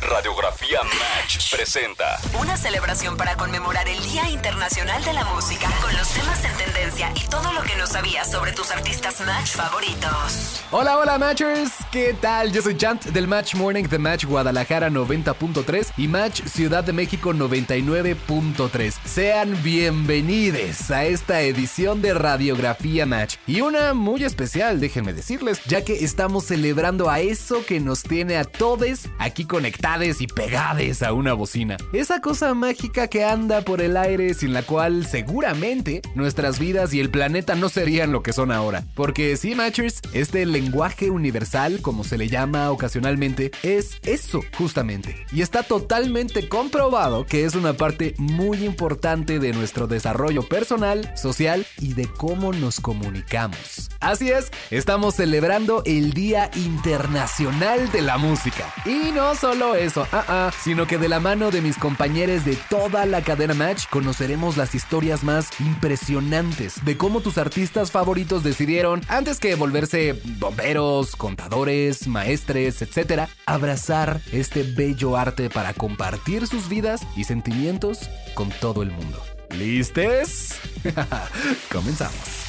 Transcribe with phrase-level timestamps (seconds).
[0.00, 6.08] Radiografía Match presenta Una celebración para conmemorar el Día Internacional de la Música con los
[6.10, 10.62] temas en tendencia y todo lo que no sabías sobre tus artistas Match favoritos.
[10.70, 12.52] Hola, hola Matchers, ¿qué tal?
[12.52, 17.32] Yo soy Chant del Match Morning de Match Guadalajara 90.3 y Match Ciudad de México
[17.32, 18.94] 99.3.
[19.04, 25.84] Sean bienvenidos a esta edición de Radiografía Match y una muy especial, déjenme decirles, ya
[25.84, 31.14] que estamos celebrando a eso que nos tiene a todos aquí conectados y pegades a
[31.14, 31.78] una bocina.
[31.94, 37.00] Esa cosa mágica que anda por el aire sin la cual seguramente nuestras vidas y
[37.00, 38.84] el planeta no serían lo que son ahora.
[38.94, 45.16] Porque sí, Matchers, este lenguaje universal, como se le llama ocasionalmente, es eso justamente.
[45.32, 51.66] Y está totalmente comprobado que es una parte muy importante de nuestro desarrollo personal, social
[51.80, 53.88] y de cómo nos comunicamos.
[54.00, 58.70] Así es, estamos celebrando el Día Internacional de la Música.
[58.84, 62.56] Y no solo eso, ah, ah, sino que de la mano de mis compañeros de
[62.68, 69.02] toda la cadena Match conoceremos las historias más impresionantes de cómo tus artistas favoritos decidieron,
[69.08, 77.02] antes que volverse bomberos, contadores, maestres, etc., abrazar este bello arte para compartir sus vidas
[77.16, 79.22] y sentimientos con todo el mundo.
[79.50, 80.58] ¿Listes?
[81.72, 82.47] Comenzamos.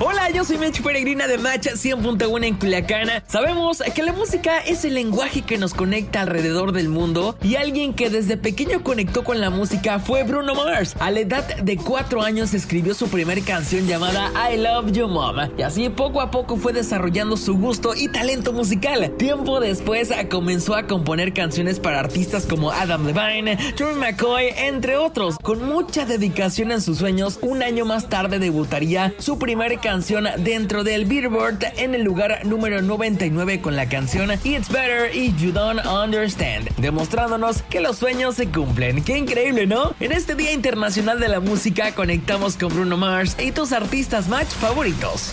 [0.00, 3.08] Hola, yo soy Mitch Peregrina de Match 100.1 en Culiacán.
[3.26, 7.94] Sabemos que la música es el lenguaje que nos conecta alrededor del mundo y alguien
[7.94, 10.94] que desde pequeño conectó con la música fue Bruno Mars.
[10.98, 15.36] A la edad de 4 años escribió su primera canción llamada I Love You Mom
[15.56, 19.12] y así poco a poco fue desarrollando su gusto y talento musical.
[19.16, 25.38] Tiempo después comenzó a componer canciones para artistas como Adam Levine, Troy McCoy, entre otros.
[25.38, 28.38] Con mucha dedicación en sus sueños, un año más tarde
[28.72, 34.30] debutaría su primera canción dentro del Billboard en el lugar número 99 con la canción
[34.44, 39.04] It's Better If You Don't Understand, demostrándonos que los sueños se cumplen.
[39.04, 39.94] Qué increíble, ¿no?
[40.00, 44.48] En este Día Internacional de la Música conectamos con Bruno Mars y tus artistas match
[44.48, 45.32] favoritos.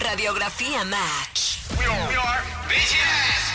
[0.00, 1.60] Radiografía Match.
[1.78, 3.49] We are, we are BTS.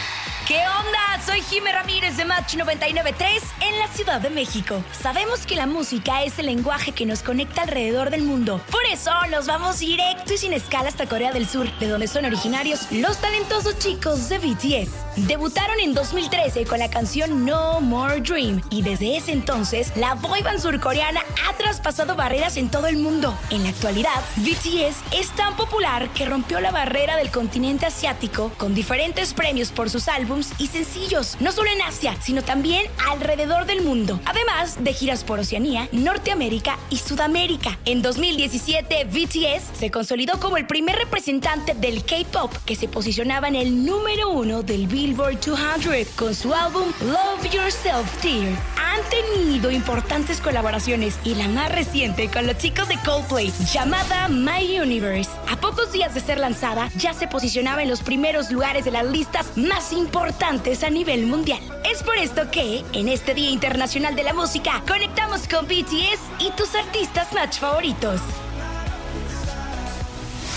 [0.47, 1.25] ¿Qué onda?
[1.25, 4.83] Soy Jimé Ramírez de Match 993 en la Ciudad de México.
[4.91, 8.61] Sabemos que la música es el lenguaje que nos conecta alrededor del mundo.
[8.69, 12.25] Por eso nos vamos directo y sin escala hasta Corea del Sur, de donde son
[12.25, 15.25] originarios los talentosos chicos de BTS.
[15.27, 20.59] Debutaron en 2013 con la canción No More Dream y desde ese entonces la boyband
[20.59, 23.35] surcoreana ha traspasado barreras en todo el mundo.
[23.49, 28.75] En la actualidad, BTS es tan popular que rompió la barrera del continente asiático con
[28.75, 33.83] diferentes premios por sus álbumes y sencillos, no solo en Asia, sino también alrededor del
[33.83, 37.79] mundo, además de giras por Oceanía, Norteamérica y Sudamérica.
[37.85, 43.55] En 2017, BTS se consolidó como el primer representante del K-pop que se posicionaba en
[43.55, 48.51] el número uno del Billboard 200 con su álbum Love Yourself Dear.
[48.77, 54.79] Han tenido importantes colaboraciones y la más reciente con los chicos de Coldplay, llamada My
[54.79, 55.29] Universe.
[55.49, 59.05] A pocos días de ser lanzada, ya se posicionaba en los primeros lugares de las
[59.05, 61.59] listas más importantes a nivel mundial.
[61.83, 66.49] Es por esto que, en este Día Internacional de la Música, conectamos con BTS y
[66.57, 68.19] tus artistas match favoritos.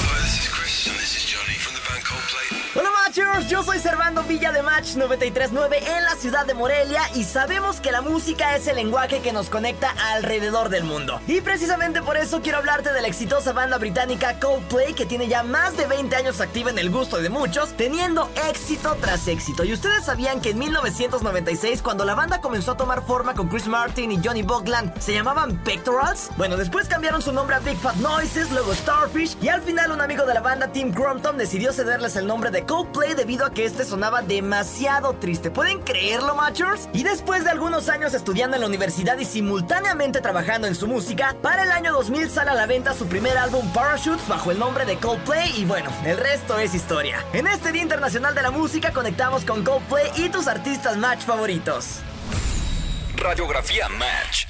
[0.00, 2.67] Hi, this is Chris and this is Johnny from band Coldplay.
[3.48, 7.90] Yo soy Servando Villa de Match 939 en la ciudad de Morelia y sabemos que
[7.90, 11.20] la música es el lenguaje que nos conecta alrededor del mundo.
[11.26, 15.42] Y precisamente por eso quiero hablarte de la exitosa banda británica Coldplay que tiene ya
[15.42, 19.64] más de 20 años activa en el gusto de muchos, teniendo éxito tras éxito.
[19.64, 23.66] Y ustedes sabían que en 1996 cuando la banda comenzó a tomar forma con Chris
[23.66, 26.30] Martin y Johnny Bogland se llamaban Pectorals?
[26.36, 30.00] Bueno, después cambiaron su nombre a Big Fat Noises, luego Starfish y al final un
[30.00, 33.64] amigo de la banda Tim Crompton decidió cederles el nombre de Coldplay debido a que
[33.64, 35.50] este sonaba demasiado triste.
[35.50, 36.88] ¿Pueden creerlo, Matchers?
[36.92, 41.36] Y después de algunos años estudiando en la universidad y simultáneamente trabajando en su música,
[41.42, 44.84] para el año 2000 sale a la venta su primer álbum Parachutes bajo el nombre
[44.84, 47.24] de Coldplay y bueno, el resto es historia.
[47.32, 52.00] En este Día Internacional de la Música conectamos con Coldplay y tus artistas match favoritos.
[53.16, 54.46] Radiografía Match.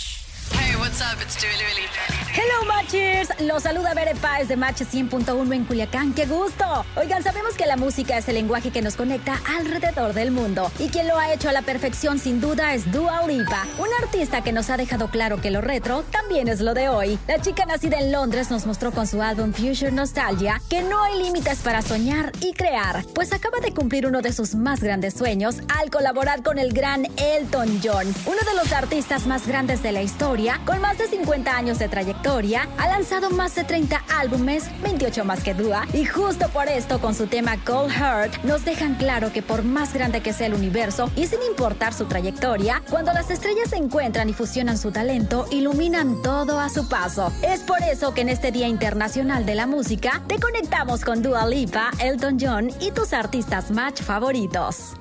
[0.53, 1.21] Hey, what's what's up?
[1.23, 2.28] It's Dua Lipa.
[2.40, 6.87] Hello Matchers, los saluda Bere Páez de Match 100.1 en Culiacán, qué gusto.
[6.94, 10.87] Oigan, sabemos que la música es el lenguaje que nos conecta alrededor del mundo y
[10.87, 14.52] quien lo ha hecho a la perfección sin duda es Dua Lipa, una artista que
[14.52, 17.19] nos ha dejado claro que lo retro también es lo de hoy.
[17.26, 21.20] La chica nacida en Londres nos mostró con su álbum Future Nostalgia que no hay
[21.20, 25.56] límites para soñar y crear, pues acaba de cumplir uno de sus más grandes sueños
[25.76, 30.02] al colaborar con el gran Elton John, uno de los artistas más grandes de la
[30.02, 35.25] historia, con más de 50 años de trayectoria ha lanzado más de 30 álbumes, 28
[35.25, 39.33] más que Dua, y justo por esto con su tema Cold Heart nos dejan claro
[39.33, 43.31] que por más grande que sea el universo y sin importar su trayectoria, cuando las
[43.31, 47.33] estrellas se encuentran y fusionan su talento, iluminan todo a su paso.
[47.43, 51.47] Es por eso que en este Día Internacional de la Música te conectamos con Dua
[51.47, 54.99] Lipa, Elton John y tus artistas match favoritos.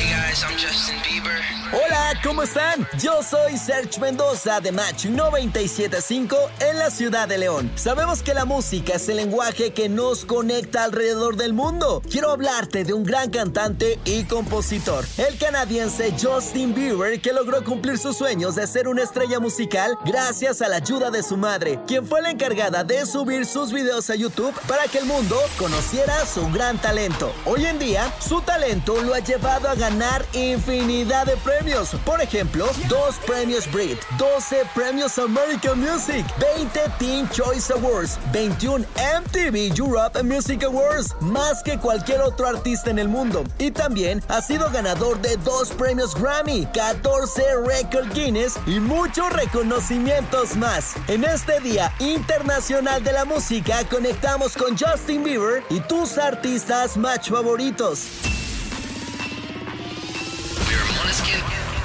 [0.00, 1.42] Hey guys, I'm Justin Bieber.
[1.72, 2.88] Hola, ¿cómo están?
[2.98, 7.70] Yo soy Serge Mendoza de Match 975 en la ciudad de León.
[7.74, 12.02] Sabemos que la música es el lenguaje que nos conecta alrededor del mundo.
[12.10, 17.98] Quiero hablarte de un gran cantante y compositor, el canadiense Justin Bieber, que logró cumplir
[17.98, 22.06] sus sueños de ser una estrella musical gracias a la ayuda de su madre, quien
[22.06, 26.50] fue la encargada de subir sus videos a YouTube para que el mundo conociera su
[26.50, 27.32] gran talento.
[27.44, 29.89] Hoy en día, su talento lo ha llevado a ganar
[30.32, 31.90] infinidad de premios.
[32.04, 36.24] Por ejemplo, dos premios Brit, 12 premios American Music,
[36.56, 38.84] 20 Teen Choice Awards, 21
[39.20, 43.44] MTV Europe Music Awards, más que cualquier otro artista en el mundo.
[43.58, 50.56] Y también ha sido ganador de dos premios Grammy, 14 Record Guinness y muchos reconocimientos
[50.56, 50.94] más.
[51.08, 57.30] En este Día Internacional de la Música conectamos con Justin Bieber y tus artistas match
[57.30, 58.39] favoritos.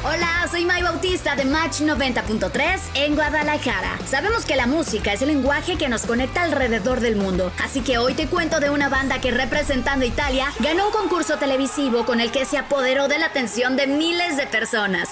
[0.07, 3.97] Hola, soy May Bautista de Match 90.3 en Guadalajara.
[4.05, 7.97] Sabemos que la música es el lenguaje que nos conecta alrededor del mundo, así que
[7.97, 12.31] hoy te cuento de una banda que representando Italia ganó un concurso televisivo con el
[12.31, 15.09] que se apoderó de la atención de miles de personas.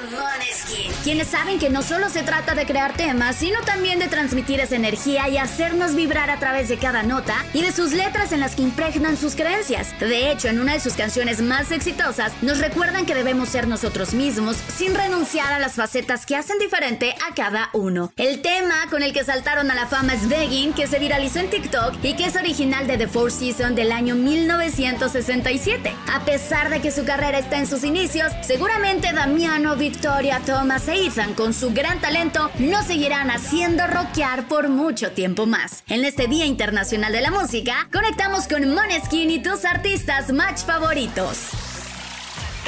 [0.00, 4.60] Måneskin, quienes saben que no solo se trata de crear temas, sino también de transmitir
[4.60, 8.40] esa energía y hacernos vibrar a través de cada nota y de sus letras en
[8.40, 9.98] las que impregnan sus creencias.
[10.00, 14.14] De hecho, en una de sus canciones más exitosas, nos recuerdan que debemos ser nosotros
[14.14, 18.12] mismos sin renunciar a las facetas que hacen diferente a cada uno.
[18.16, 21.50] El tema con el que saltaron a la fama es Begging, que se viralizó en
[21.50, 25.92] TikTok y que es original de The Four Seasons del año 1967.
[26.12, 31.06] A pesar de que su carrera está en sus inicios, seguramente Damiano, Victoria, Thomas e
[31.06, 35.84] Ethan con su gran talento no seguirán haciendo rockear por mucho tiempo más.
[35.86, 41.50] En este Día Internacional de la Música, conectamos con Måneskin y tus artistas match favoritos.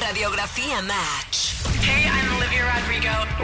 [0.00, 1.54] Radiografía Match.
[1.82, 2.37] Hey, I'm.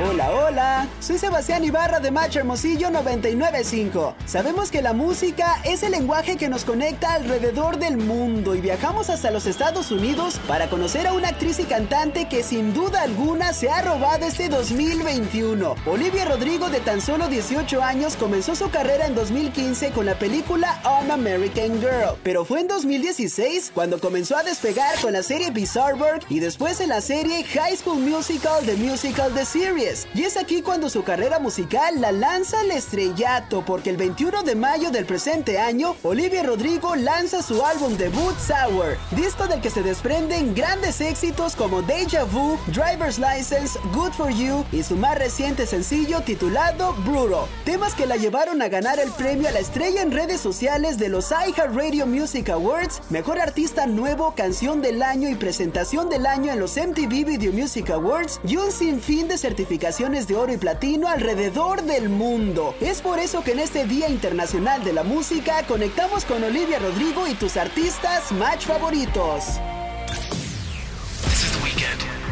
[0.02, 0.88] Hola, hola.
[1.00, 4.16] Soy Sebastián Ibarra de Match Hermosillo 995.
[4.26, 9.10] Sabemos que la música es el lenguaje que nos conecta alrededor del mundo y viajamos
[9.10, 13.52] hasta los Estados Unidos para conocer a una actriz y cantante que sin duda alguna
[13.52, 15.76] se ha robado este 2021.
[15.86, 20.80] Olivia Rodrigo de tan solo 18 años comenzó su carrera en 2015 con la película
[20.84, 25.94] On American Girl, pero fue en 2016 cuando comenzó a despegar con la serie Bizarre
[26.28, 28.74] y después en la serie High School Musical The
[29.12, 30.06] The Series.
[30.14, 34.54] Y es aquí cuando su carrera musical la lanza al estrellato, porque el 21 de
[34.54, 39.82] mayo del presente año, Olivia Rodrigo lanza su álbum debut Sour, disco del que se
[39.82, 45.66] desprenden grandes éxitos como Deja Vu, Driver's License, Good For You y su más reciente
[45.66, 50.12] sencillo titulado Brutal, temas que la llevaron a ganar el premio a la estrella en
[50.12, 56.08] redes sociales de los iHeartRadio Music Awards, Mejor Artista Nuevo, Canción del Año y Presentación
[56.08, 60.52] del Año en los MTV Video Music Awards y un sinfín de certificaciones de oro
[60.52, 62.76] y platino alrededor del mundo.
[62.80, 67.26] Es por eso que en este Día Internacional de la Música conectamos con Olivia Rodrigo
[67.26, 69.58] y tus artistas match favoritos.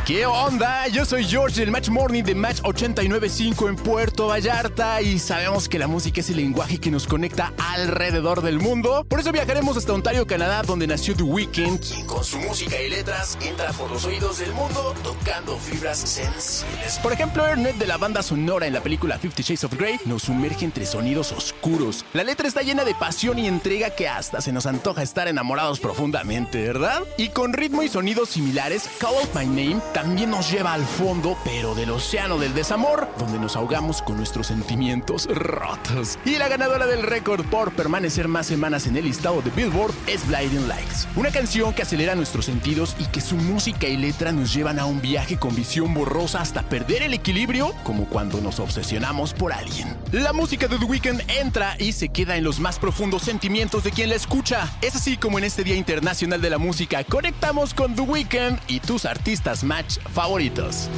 [0.05, 0.89] ¿Qué onda?
[0.89, 5.79] Yo soy George del Match Morning de Match 895 en Puerto Vallarta y sabemos que
[5.79, 9.07] la música es el lenguaje que nos conecta alrededor del mundo.
[9.09, 12.91] Por eso viajaremos hasta Ontario, Canadá, donde nació The Weeknd, quien con su música y
[12.91, 16.99] letras entra por los oídos del mundo tocando fibras sensibles.
[17.01, 20.25] Por ejemplo, Ernest de la banda sonora en la película Fifty Shades of Grey nos
[20.25, 22.05] sumerge entre sonidos oscuros.
[22.13, 25.79] La letra está llena de pasión y entrega que hasta se nos antoja estar enamorados
[25.79, 27.03] profundamente, ¿verdad?
[27.19, 31.37] Y con ritmo y sonidos similares, Call Out My Name también nos lleva al fondo,
[31.45, 36.19] pero del océano del desamor, donde nos ahogamos con nuestros sentimientos rotos.
[36.25, 40.27] Y la ganadora del récord por permanecer más semanas en el listado de Billboard es
[40.27, 44.53] Blinding Lights, una canción que acelera nuestros sentidos y que su música y letra nos
[44.53, 49.35] llevan a un viaje con visión borrosa hasta perder el equilibrio, como cuando nos obsesionamos
[49.35, 49.97] por alguien.
[50.13, 53.91] La música de The Weeknd entra y se queda en los más profundos sentimientos de
[53.91, 54.71] quien la escucha.
[54.81, 58.81] Es así como en este Día Internacional de la Música conectamos con The Weeknd y
[58.81, 59.65] tus artistas
[60.13, 60.89] favoritos.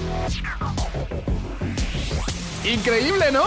[2.65, 3.43] Increíble, ¿no?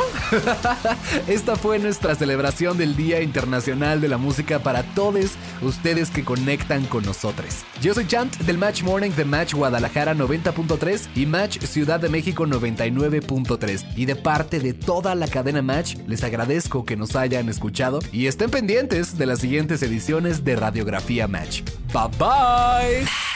[1.28, 5.32] Esta fue nuestra celebración del Día Internacional de la Música para todos
[5.64, 7.64] ustedes que conectan con nosotros.
[7.82, 12.46] Yo soy Chant del Match Morning de Match Guadalajara 90.3 y Match Ciudad de México
[12.46, 13.86] 99.3.
[13.96, 18.28] Y de parte de toda la cadena Match, les agradezco que nos hayan escuchado y
[18.28, 21.64] estén pendientes de las siguientes ediciones de Radiografía Match.
[21.92, 23.27] Bye bye.